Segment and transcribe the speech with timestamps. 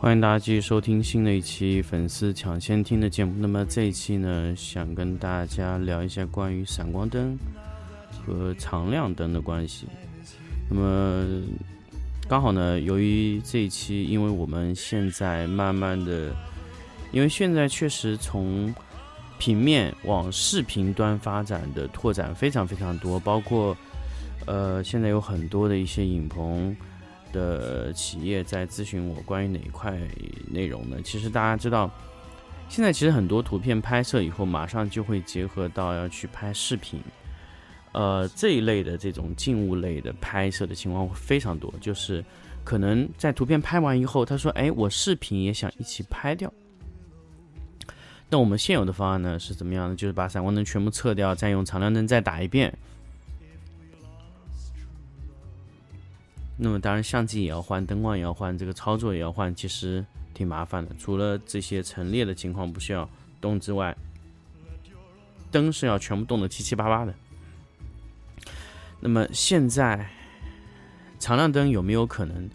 [0.00, 3.34] 欢迎大家继续收听新的一期粉丝抢先听的节目。
[3.36, 7.38] 那么这一期呢，想跟大家聊一下关于闪光灯
[8.10, 9.86] 和常亮灯的关系。
[10.70, 11.42] 那么
[12.26, 16.34] 刚好呢，由于这一期，因为我们现在慢慢的，
[17.12, 18.74] 因为现在确实从
[19.38, 23.76] 平面往视频端发展的拓展非常非常多，包括
[24.46, 26.74] 呃，现在有很多的一些影棚。
[27.32, 29.98] 的企业在咨询我关于哪一块
[30.50, 30.98] 内容呢？
[31.02, 31.90] 其实大家知道，
[32.68, 37.00] 现在其实很多图片拍摄以后，马上就会结合到要去拍视频，
[37.92, 41.72] 呃，这一类的这种静物类的拍摄的情况会非常多。
[41.80, 42.24] 就是
[42.62, 46.52] 可能在图片拍完以后，他说：“哎，我视频也想一起拍掉。”
[48.32, 49.96] 那我们现有的方案呢是怎么样的？
[49.96, 52.72] 就是把闪光灯全部撤掉，再用常亮灯再打一遍。
[56.62, 60.94] 那么当然，相机也要换，灯光也要换，这个操作也要换，其实挺麻烦的。
[60.98, 63.08] 除了这些陈列的情况不需要
[63.40, 63.96] 动之外，
[65.50, 67.14] 灯是要全部动的七七八八的。
[69.00, 70.06] 那么现在
[71.18, 72.50] 常亮灯有没有可能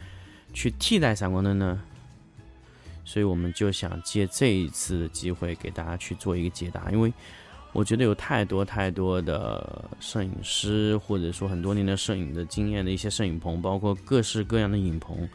[0.53, 1.81] 去替代闪光灯呢？
[3.03, 7.11] 所以我们就想借这一次的机会给大家去做一个解答，因为。
[7.75, 15.27] 我觉得有太多太多的摄影师，或者说很多年的摄影的经验的一些摄影棚，包括各式各样的影棚，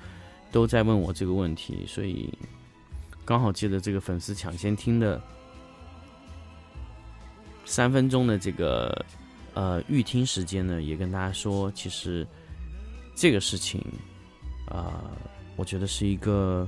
[0.51, 2.33] 都在问我这个问题，所以
[3.27, 5.21] 刚好借着这个粉丝抢先听的
[7.67, 9.05] 三分钟的这个
[9.53, 12.27] 呃预听时间呢，也跟大家说，其实
[13.15, 13.85] 这个事情
[14.67, 15.11] 啊，
[15.57, 16.67] 我觉得是一个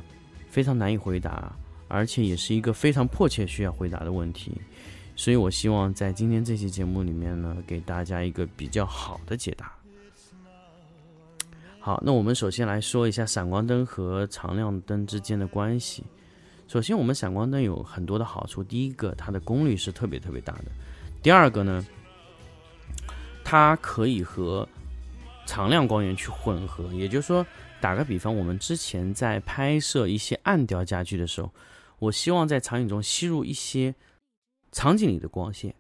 [0.51, 1.51] 非常难以回答，
[1.89, 4.53] 而且也是一个非常迫切需要回答的问题。
[5.15, 9.73] 所以，我希望在今天这期节目里面呢，给大家一个比较好的解答。
[11.79, 16.03] 好，那我们首先来说一下闪光灯和常亮灯之间的关系。
[16.67, 18.65] 首先，我们闪光灯有很多的好处。
[18.65, 20.65] 第一个，它的功率是特别特别大的。
[21.23, 21.87] 第二个呢，
[23.45, 24.67] 它可以和
[25.47, 26.85] 常亮光源去混合。
[26.95, 27.47] 也就是说，
[27.81, 31.53] 打个比方，我们之前在拍摄一些暗调家具的时候，
[31.99, 33.95] 我希望在场景中吸入一些。
[34.73, 35.75] 场景里的光线，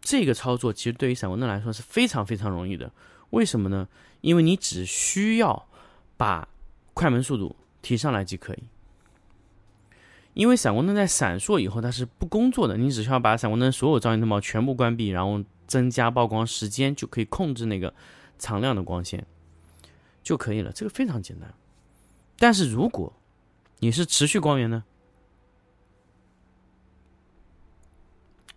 [0.00, 2.92] 这个操作其实对于闪光灯来说是非常非常容易的。
[3.30, 3.88] 为什么呢？
[4.20, 5.66] 因为你只需要
[6.16, 6.48] 把
[6.92, 8.64] 快门速度提上来即可以。
[10.34, 17.94] 因为闪光灯在闪烁以后它是不工作的，你只需要把闪光灯所有照明灯泡全部关闭，然后增加曝光时间，就可以控制那个
[18.38, 19.26] 常亮的光线
[20.22, 20.72] 就可以了。
[20.72, 21.54] 这个非常简单。
[22.38, 23.12] 但是如果
[23.78, 24.84] 你是持续光源呢？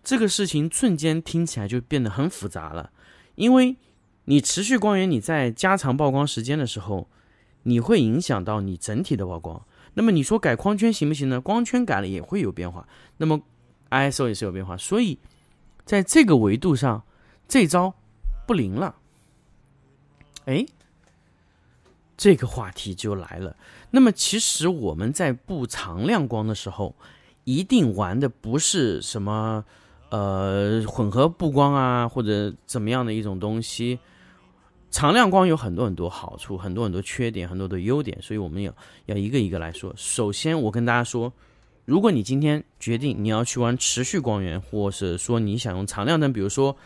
[0.06, 2.92] 这个事情瞬间听起来就变得很复杂了，
[3.34, 3.74] 因为
[4.26, 7.08] 你持续光源，你在加长曝光时间的时候，
[7.64, 9.60] 你会影响到你整体的曝光。
[9.94, 11.40] 那么你说改光圈行不行呢？
[11.40, 12.86] 光圈改了也会有变化，
[13.16, 13.42] 那么
[13.90, 15.18] ISO 也是有变化，所以
[15.84, 17.02] 在这个维度上，
[17.48, 17.92] 这招
[18.46, 18.94] 不灵了。
[20.44, 20.64] 哎，
[22.16, 23.56] 这个话题就来了。
[23.90, 26.94] 那么其实我们在布长亮光的时候，
[27.42, 29.64] 一定玩的不是什么。
[30.08, 33.98] 呃，混合布光啊，或者怎么样的一种东西，
[34.88, 38.72] 常亮光有很多很多好处，很多很多缺点，很多的优点，所以我们要
[39.06, 39.92] 要一个一个来说。
[39.96, 41.32] 首先，我跟大家说，
[41.84, 46.76] 如果你今天决定你要去玩持续光源，或者说你想用常亮灯，比如说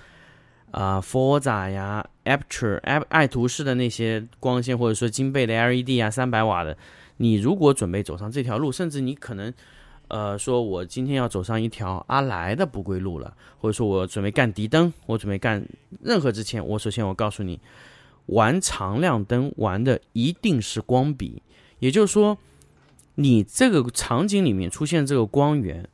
[0.70, 6.74] 啊，Forza 呀，Aperture、爱爱图仕的那些光线，或者说金贝的 LED 啊，三百瓦的，
[7.18, 9.52] 你如果准备走上这条路，甚至你可能。
[10.10, 15.64] 呃，说我今天要走上一条阿莱的不归路了，或者说我准备干迪灯，我准备干
[16.02, 17.60] 任何之前，我首先我告诉你，
[18.26, 21.40] 玩常亮灯玩的一定是光比，
[21.78, 22.36] 也就是说，
[23.14, 25.88] 你这个场景里面出现这个光源，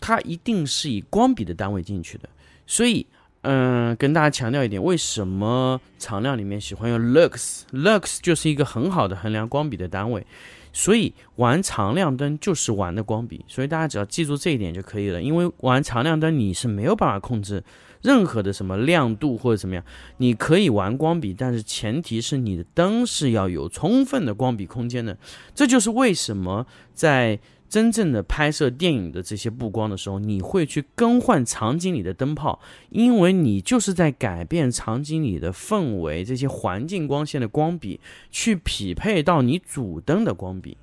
[0.00, 2.28] 它一定是以光笔的单位进去的。
[2.66, 3.06] 所以，
[3.42, 10.26] 嗯，跟大家强调一点，为什么常亮里面喜欢用 lux？lux 就是一个很好的衡量光比的单位。
[10.72, 15.20] 所以玩常亮灯就是玩的光比，所以大家只要记住这一点就可以了。
[15.20, 17.62] 因为玩常亮灯你是没有办法控制
[18.02, 19.84] 任何的什么亮度或者怎么样，
[20.18, 25.18] 你可以玩光比，但是前提是你的灯是要有充分的光比空间的。
[25.54, 27.38] 这就是为什么在
[27.68, 32.60] 真正的拍摄电影的这些布光的时候，你会去更换场景里的灯泡，
[32.90, 38.00] 因为你就是在改变场景里的氛围，这些环境光线的光比
[38.30, 40.76] 去匹配到你主灯的光比。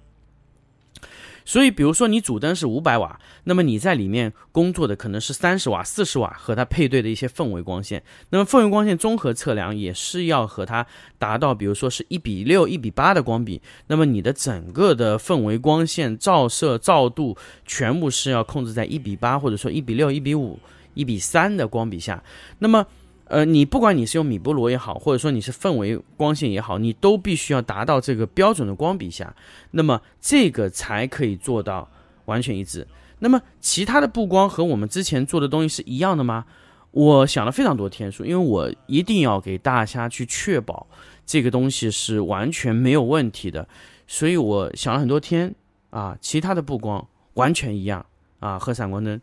[1.46, 8.02] 所以，比如说你主灯是五百瓦，那么你在里面工作的可能是三十瓦、四十瓦，和它配对的一些氛围光线。
[8.32, 10.86] 那么氛围光线综合测量也是要和它
[11.20, 13.62] 达到，比如说是一比六、一比八的光比。
[13.88, 20.60] 那么你的整个的氛围光线照射照度全部是要控制在一比八，或者说一比六、一比五、
[20.96, 22.24] 一比三的光比下。
[22.58, 22.84] 那么
[23.26, 29.36] 呃，你不管你是用米波罗也好，或者说你是氛围光线也好，你都必须要达到这个标准的光比下，
[29.72, 31.90] 那么这个才可以做到
[32.26, 32.88] 完全一致。
[33.20, 36.46] 那么其他的布光和我们之前做的东西是一样的吗？
[36.92, 40.88] 我想了非常多天数，因为我一定要给大家去确保
[41.26, 43.68] 这个东西是完全没有问题的，
[44.08, 45.54] 所以我想了很多天
[45.90, 48.06] 啊，其他的布光完全一样
[48.40, 49.20] 啊，和闪光灯。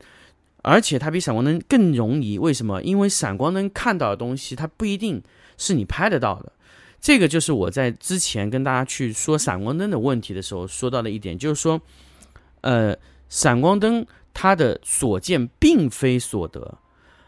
[0.62, 2.82] 而且它比闪光灯更容易，为什么？
[2.82, 5.23] 因为闪光灯看到的东西，它不一定
[5.59, 6.53] 是你拍得到的。
[7.00, 11.81] 这个就是我在之前跟大家去说闪光灯的问题的时候说到的一点，就是说，
[12.61, 12.97] 呃，
[13.29, 16.79] 闪光灯它的所见并非所得。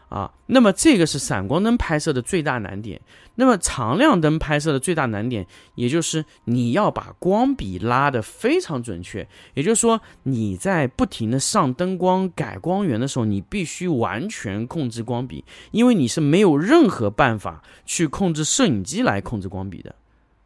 [0.09, 3.01] 啊，那么这个是闪光灯拍摄的最大难点。
[3.37, 9.27] 那么常亮灯拍摄的最大难点，也就是你要把光比拉得非常准确。
[9.55, 19.93] 也就是说，你在不停的上灯光、改光源的时候，你必须完全控制光比，因为你是没有任何办法去控制摄影机来控制光比的。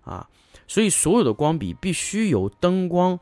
[0.01, 0.27] 啊，
[0.67, 3.19] 所以所有的光比必须由灯光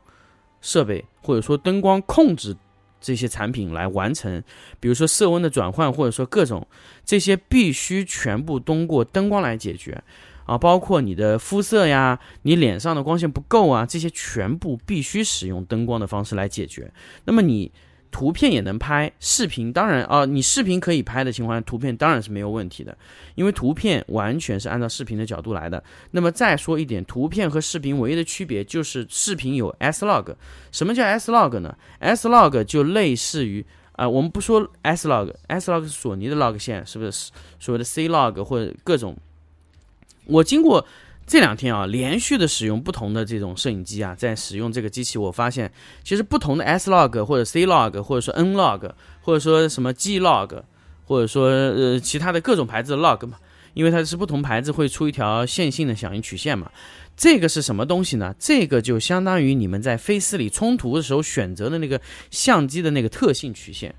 [0.62, 2.56] 设备或者说灯光控制。
[3.00, 4.42] 这些产品来完成，
[4.80, 6.66] 比如说色温的转换，或者说各种
[7.04, 10.02] 这些必须全部通过灯光来解决
[10.46, 16.92] 啊，包括你的肤色呀，你脸上的光线不够啊，这些全部必须使用灯光的方式来解决。
[17.24, 17.70] 那么你。
[18.10, 22.96] 图片也能拍，视频当然啊，你视频可以拍的情况下，图片当然是没有问题的，
[23.34, 25.82] 因为图片完全是按照视频的角度来的。
[26.10, 30.34] 那么再说一点，图片和视频唯一的区别就是视频有 S log。
[30.72, 39.16] 什么叫 S log 呢？S log 就类似于啊，我们不说 S log，S log 是索尼的 log 线，是不是所谓的 C log 或者各种？
[40.26, 40.86] 我经过。
[41.28, 45.70] 这两天啊，连续的使用不同的这种摄影机啊，在使用这个机器，我发现
[46.02, 48.90] 其实不同的 S log 或者 C log 或者说 N log
[49.20, 50.62] 或者说什么 G log
[51.04, 53.36] 或者说呃其他的各种牌子的 log 嘛，
[53.74, 56.72] 因为它是不同牌子会出一条线性的响应曲线嘛。
[57.14, 58.34] 这个是什么东西呢？
[58.38, 62.00] 这个就相当于你们在飞思里冲图的时候选择的那个
[62.30, 63.94] 相机的那个特性曲线。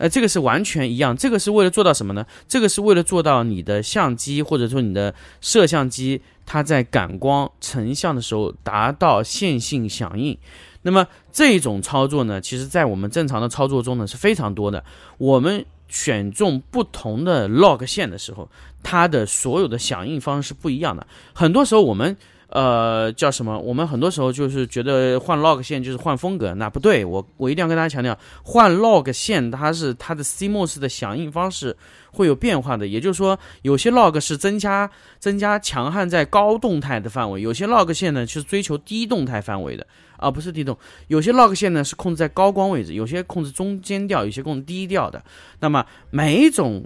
[0.00, 1.14] 呃，这个是完全一样。
[1.14, 2.24] 这个是为了做到什么呢？
[2.48, 10.38] 这个是为了做到你的相机或者说你的摄像机，它在感光成像的时候达到线性响应。
[10.80, 14.82] 那么这种操作呢，其实在我们正常的操作中呢是非常多的。
[15.18, 18.48] 我们选中不同的 log 线的时候，
[18.82, 21.06] 它的所有的响应方式不一样的。
[21.34, 22.16] 很多时候我们。
[22.50, 23.56] 呃，叫什么？
[23.60, 27.04] 我们很多时候就是觉得换 log 线就是换风格，那不对。
[27.04, 31.76] 我我一定要跟大家强调，换 log 线它是它的 CMOS 的响应方式
[32.10, 32.88] 会有变化的。
[32.88, 34.90] 也就是说，有些 log 是增加
[35.20, 40.76] 增加强悍在高动态的范围，有些 log 线呢是追求低动态范围的，而不是低动。
[41.06, 45.22] 有些 log 线呢是控制在高光位置，有些控制中间调，有些控制低调的。
[45.60, 46.84] 那么每一种。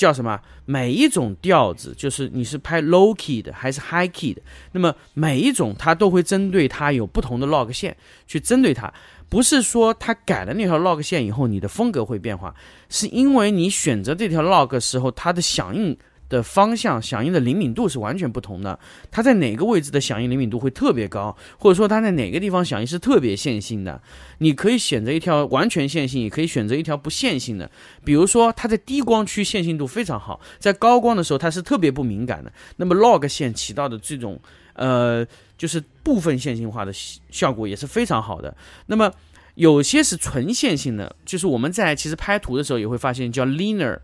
[0.00, 0.40] 叫什么？
[0.64, 4.40] 每一种调子，就是你是拍 low key 的还是 high key 的，
[4.72, 7.94] 那么每一种它都会针对它有不同的 log 线
[8.26, 8.90] 去针对它，
[9.28, 12.54] 不是说它改了那条 log 线以后你的风格会变化，
[12.88, 15.94] 是因为你选择这条 log 时候它的响应。
[16.30, 18.78] 的方向响应的灵敏度是完全不同的，
[19.10, 24.00] 它在哪个位置的响应灵敏度会特别高，或者说它在哪个地方响应是特别线性的，
[24.38, 27.70] 你可以选择一条完全线性，也可以选择一条不线性的。
[28.04, 32.50] 比如说它在低光区线性度非常好，在高光的时候它是特别不敏感的。
[32.76, 34.40] 那么 log 线起到的这种
[34.74, 35.26] 呃
[35.58, 36.92] 就是部分线性化的
[37.30, 38.56] 效果也是非常好的。
[38.86, 39.12] 那么
[39.56, 43.98] 有些是纯线性的，就是我们在其实拍图的时候也会发现叫 linear。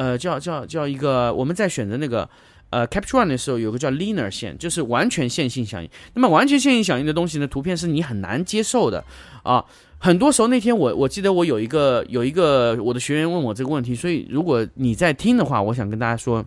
[0.00, 2.26] 呃，叫叫叫一个，我们在选择那个
[2.70, 5.90] 呃 Capture One 的时候，有个叫 Linear 线，就是完全线性响应。
[6.14, 9.04] 那么完全线性响应的东西呢，图片是你很难接受的
[9.42, 9.62] 啊。
[9.98, 16.42] 很多时候那天我我记得我有一个有一个我的学员问我这个问题，所以如果你在听的话，我想跟大家说，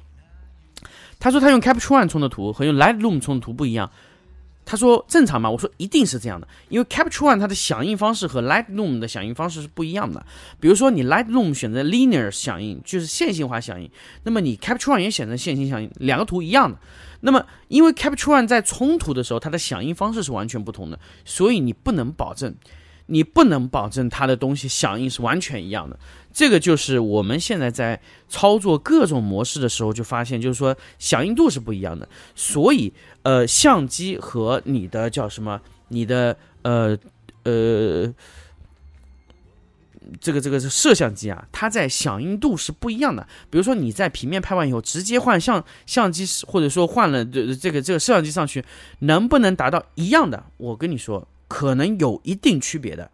[1.20, 3.92] 他说他用 Capture One 冲的图和用 Lightroom 冲的图不一样。
[4.66, 5.50] 他说正常吗？
[5.50, 10.26] 我说一定是这样的，因为 Capture One 它的响应方式和 Lightroom 的响应方式是不一样的。
[10.60, 13.90] 比如说你 Lightroom 选择 Linear 响应，就是线性化响应，
[14.24, 16.78] 那么你 Capture One 也选择线性响应，两个图一样的。
[17.22, 22.56] 那么因为 Capture One 在冲突的时候，它的响应方式是完全不同的，所以你不能保证。
[23.08, 26.00] 你不能保证它的东西响应是完全一样的，
[26.34, 32.10] 这个就是我们现在在操作各种模式的时候就发现，就是说响应度是不一样的。
[32.36, 35.62] 所以，呃，相机和你的叫什么？
[35.90, 36.98] 你的呃
[37.44, 38.12] 呃，
[40.20, 43.28] 这个这个摄像机啊，它在响应度是不一样的。
[43.50, 48.66] 比如说你在平面拍完以后，直接换相相机，或者说换了这这个这个摄像机上去，
[49.00, 50.44] 能不能达到一样的？
[50.58, 51.28] 我跟你说。
[51.50, 53.12] 可能有一定区别的，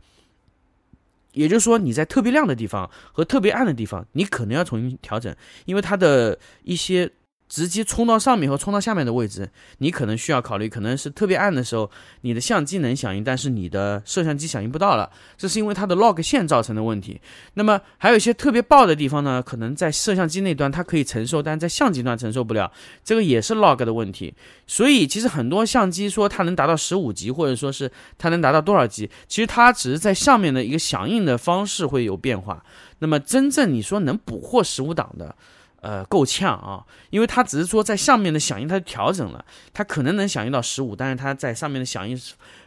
[1.33, 7.12] 也就是说，你在特别亮的地方和特别暗的地方，你可能要重新调整，因为它的一些。
[7.50, 11.89] 直接冲到上面和冲到下面的位置，你可能需要考虑，可能是特别暗的时候，
[12.22, 17.20] 你的相机能响应，但是你的摄像机响应不到了，这是因为它的 log 线造成的问题。
[17.56, 22.72] 那么还有一些特别爆的地方呢，可能在摄像机那端它可以承受，但在相机端承受不了，
[23.03, 24.32] 这个也是 log 的问题。
[24.68, 32.63] 所以其实很多相机说它能达到十五级，或者说是它能达到多少级，其实它只是在上面的一个响应的方式会有变化。
[33.00, 35.36] 那么真正你说能捕获十五档的。
[35.81, 42.19] 呃，够呛啊，因为它只是说在上面的响应它调整了，它可能能响应到十五，但是它在上面的响应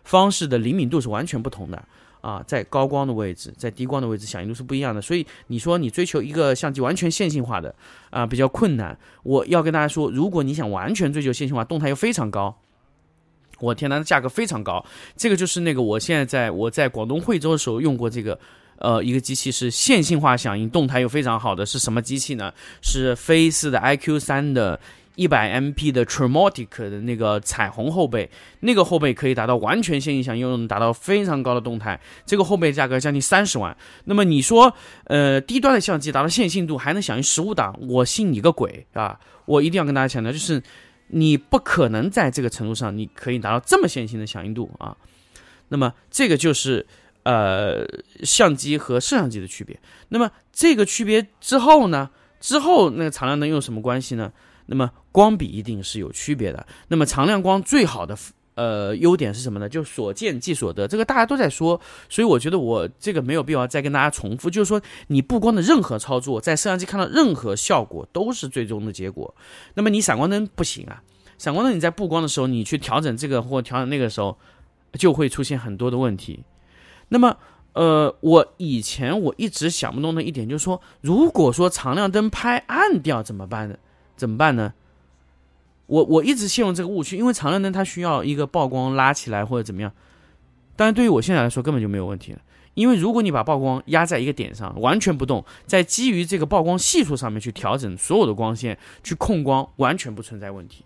[0.03, 1.83] 方式的灵敏度是完全不同的
[2.23, 7.75] 啊，在高光的位置，在低光的位置响应度是不一样的，所以你说你追求一个相机完全线性化的
[8.09, 8.99] 啊，比较困难。
[9.25, 12.59] 我要跟大家说，如果你想完全追求线性化，动态又非常高，
[13.61, 14.83] 我天，它的价格非常高，
[15.17, 18.39] 这个就是那个我现在在我在广东惠州的时候用过这个。
[18.83, 22.53] 呃，一个机器是线性化响应，动态又非常好的，是什么机器呢？
[22.81, 24.81] 是飞思的 iQ 三的
[25.15, 32.01] 一百 MP 的 Traumatic 的那个彩虹后背，那个后背可以达到完全线性响应，又能达到非常高的动态。
[32.27, 33.77] 这个后背价格将近三十万。
[34.07, 34.75] 那么你说，
[35.05, 39.21] 呃，低端的相机达到线性度还能响应十五档，我信你个鬼啊！
[39.45, 40.61] 我一定要跟大家强调，就是
[41.09, 44.97] 你不可能在这个程度上，你可以达到这么线性的响应度啊。
[45.69, 46.85] 那么这个就是。
[47.25, 47.87] 呃，
[48.23, 49.79] 相机和摄像机的区别。
[50.09, 52.11] 那么这个区别之后呢？
[52.41, 54.33] 之后那个常亮灯有什么关系呢？
[54.67, 56.67] 那么光比一定是有区别的。
[56.89, 58.19] 那么常亮光最好的
[58.57, 59.69] 呃优点是什么呢？
[59.69, 64.51] 就所见即所得，这个大家都在说，所以我觉得我这个没有必要再跟大家重复。
[64.51, 69.33] 就是说，你布光的任何操作，在摄像机看到任何效果都是最终的结果。
[69.75, 71.01] 那么你闪光灯不行啊，
[71.39, 74.37] 闪光灯你在布光的时候，你去调整这个或调整那个时候，
[74.95, 76.43] 就会出现很多的问题。
[77.13, 77.37] 那么，
[77.75, 83.77] 呃，我以前我一直想不通的一点就是说，如果说常亮灯拍暗掉怎么办呢？
[84.17, 84.73] 怎么办呢？
[85.87, 89.93] 我我一直陷入这个误区，因为常亮灯它需要一个曝光拉起来或者怎么样，
[90.75, 92.41] 但是对于我现在来说根本就没有问题了，
[92.73, 100.85] 因为如果你把曝光压在一个点上完全不动，在基于这个曝光系数上面去调整所有的光线去控光，完全不存在问题。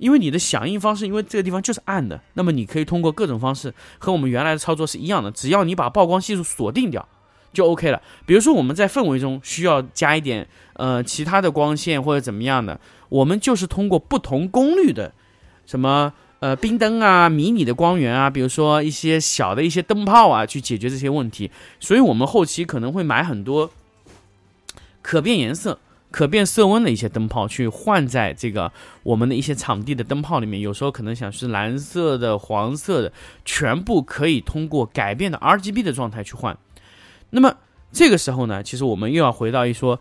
[0.00, 7.06] 因为你的响应方式，因为这个地方就是暗的，那么你可以通过各种方式和我们原来的操作是一样的，只要你把曝光系数锁定掉，
[7.52, 8.00] 就 OK 了。
[8.26, 12.80] 比如说我们在氛围中需要加一点呃其他的光线或者怎么样的，
[13.10, 15.12] 我们就是通过不同功率的
[15.66, 21.50] 什么呃冰灯啊、迷你的光源啊，比如说一些小的一些灯泡啊，去解决这些问题。
[21.78, 23.70] 所以我们后期可能会买很多
[25.02, 25.78] 可变颜色。
[26.10, 33.12] 可变色温的一些灯泡去换在这个我们的一些场地的灯泡里面，有时候可能想是蓝色的、黄色的，
[33.44, 36.58] 全部可以通过改变的 RGB 的状态去换。
[37.30, 37.54] 那么
[37.92, 40.00] 这个时候呢，其实我们又要回到一说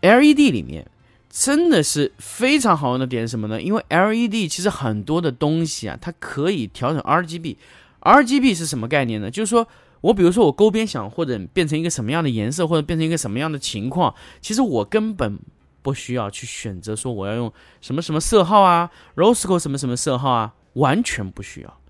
[0.00, 0.86] LED 里面，
[1.28, 3.60] 真的是非常好用的点是什么呢？
[3.60, 7.56] 因为 LED 其实很多的东西啊，它可以调整 RGB。
[8.00, 9.30] RGB 是什么概念呢？
[9.30, 9.68] 就是说。
[10.04, 15.38] 我比如说，我勾边想或者变成一个什么样的颜色，或者变成一个什么样的情况，其实我根本
[15.80, 21.80] 不需要去选择说我要用什么什么色号啊，Rosco 什么什么色号啊，完全不需要，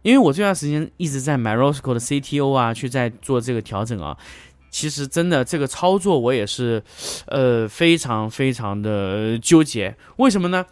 [0.00, 4.16] 因为我这段时间一直在买 Rosco 的 CTO 啊，去在做这个调整啊，
[4.70, 6.82] 其实真的这个操作我也是，
[7.26, 10.64] 呃，非常非常的纠结，为什么呢？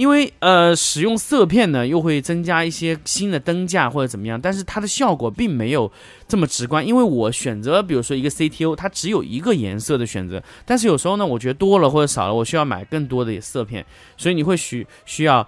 [0.00, 5.92] 因为呃，使用色片呢，又会增加一些新的灯架或者怎么样，但是它的效果并没有
[6.26, 6.84] 这么直观。
[6.86, 13.84] 因为我选择，比如说一个 CTO，它只有一个颜色的选择，但是有时候呢，我觉得多了或者少了，我需要买更多的色片，
[14.16, 15.46] 所以你会需需要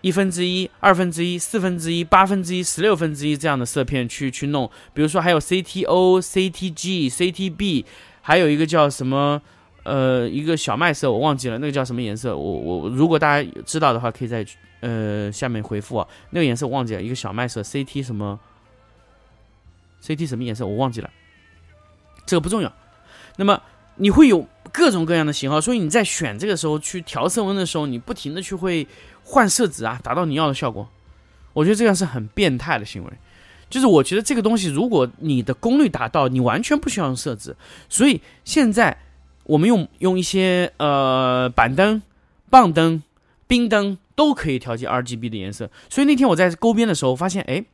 [0.00, 4.68] 一分之一、二分之一、四分之一、八分之一、十六分之一这样的色片去去弄。
[4.94, 7.84] 比如说还有 CTO、CTG、CTB，
[8.20, 9.40] 还有一个叫什么？
[9.86, 12.36] 呃一个小麦色，我忘记了那个叫什么颜色。
[12.36, 14.44] 我我如果大家知道的话，可以在
[14.80, 16.06] 呃下面回复啊。
[16.30, 18.38] 那个颜色我忘记了，一个小麦色，CT 什么
[20.02, 20.66] ？CT 什么颜色？
[20.66, 21.08] 我忘记了，
[22.26, 22.72] 这个不重要。
[23.36, 23.62] 那么
[23.94, 28.86] 你会有各种各样的型号，所以你在选这个时候去调色温的时候，你不停的去会
[29.22, 30.88] 换色纸啊，达到你要的效果。
[31.52, 33.10] 我觉得这样是很变态的行为。
[33.68, 37.56] 就是我觉得这个东西，如果你的功率达到，你完全不需要用色纸。
[37.88, 38.96] 所以现在
[39.46, 42.02] 我们用用一些呃板灯、
[42.50, 43.02] 棒灯、
[43.46, 45.70] 冰灯都可以调节 RGB 的颜色。
[45.88, 47.64] 所以那天我在勾边的时候发现，哎，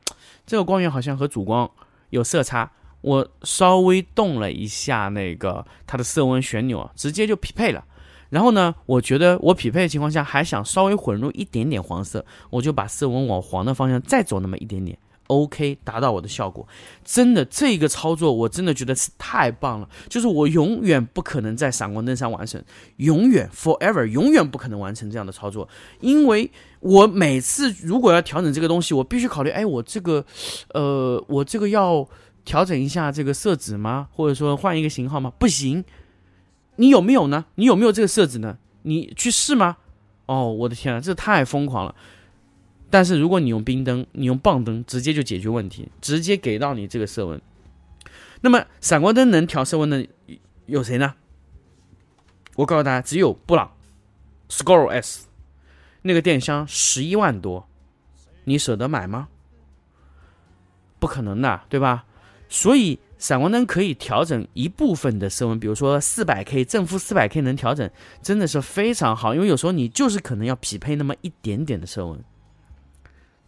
[0.45, 1.69] 这个光源好像和主光
[2.09, 2.71] 有色差。
[3.01, 7.83] 我稍微动了一下那个它的色温旋钮，直接就匹配了。
[8.29, 14.97] 然后呢，我觉得我匹配的情况下还想稍微混入一点点黄色，我就把色温往黄的方向再走那么一点点。
[15.27, 16.67] OK，达到我的效果，
[17.03, 19.89] 真的这个操作我真的觉得是太棒了。
[20.09, 22.61] 就是我永远不可能在闪光灯上完成，
[22.97, 25.67] 永远 forever 永远不可能完成这样的操作，
[26.01, 26.51] 因为
[26.81, 30.25] 我每次如果要调整这个东西，我必须考虑，哎，我这个，
[30.73, 32.07] 呃，我这个要
[32.43, 34.09] 调整一下这个色纸吗？
[34.11, 35.31] 或者说换一个型号吗？
[35.39, 35.83] 不行，
[36.75, 37.45] 你有没有呢？
[37.55, 38.57] 你有没有这个色纸呢？
[38.83, 39.77] 你去试吗？
[40.25, 41.95] 哦，我的天啊，这太疯狂了。
[42.93, 47.41] 但是如果你用冰灯，你用棒灯，直接就解决问题，直接给到你这个色温。
[48.41, 50.07] 那么闪光灯能调色温的
[50.67, 51.15] 有谁呢？
[52.55, 53.71] 我告诉大家，只有布朗
[54.47, 55.25] s c o r e S，
[56.03, 57.67] 那个电箱十一万多，
[58.43, 59.27] 你舍得买吗？
[60.99, 62.05] 不可能的，对吧？
[62.47, 67.89] 所以闪光灯可以调整一部分的色温，比如说四百 K 正负四百 K 能调整，
[68.21, 72.23] 真的是非常好，因为有时候你就是可能要匹配那么一点点的色温。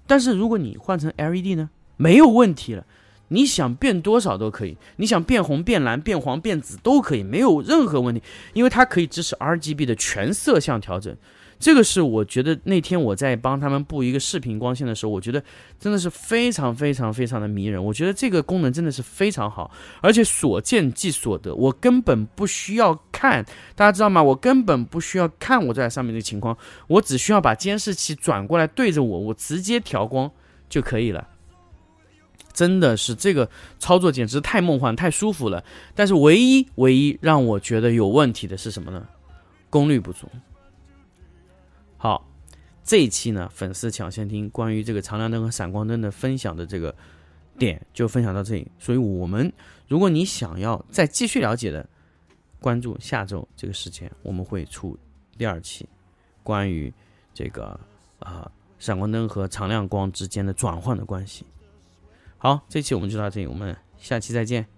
[0.07, 2.85] 但是如果你换成 LED 呢，没有问题了，
[3.29, 8.21] 你想变多少都可以，你想变红、变蓝、变黄、变紫都可以，没有任何问题，
[8.53, 11.15] 因为它可以支持 RGB 的全色相调整。
[11.57, 15.41] 这个是我觉得那天我在帮他们布一个视频光线的时候，我觉得
[15.79, 17.83] 真的是非常非常非常的迷人。
[17.83, 23.43] 我觉得这个功能真的是非常好，而且所见即所得，我根本不需要看，
[23.75, 24.21] 大家知道吗？
[24.21, 30.29] 我根本不需要看我在上面的情况，我只需要把监视器转过来对着我，我直接调光
[30.69, 31.27] 就可以了。
[32.53, 35.63] 真的是这个操作简直太梦幻、太舒服了。
[35.93, 39.05] 但是唯一唯一让我觉得有问题的是什么呢？
[39.69, 40.27] 功率不足。
[42.05, 42.23] 好，
[42.83, 46.95] 这一期呢，粉丝抢先听关于这个长亮灯和闪光灯的分享的这个
[47.57, 48.71] 点就分享到这里。
[48.77, 49.51] 所以，我们
[49.87, 51.89] 如果你想要再继续了解的，
[52.59, 54.95] 关注下周这个时间，我们会出
[55.35, 55.89] 第二期
[56.43, 56.93] 关于
[57.33, 57.79] 这个
[58.19, 61.43] 啊闪光灯和长亮光之间的转换的关系。
[62.37, 64.74] 好，这期我们就到这里，我们下期再见。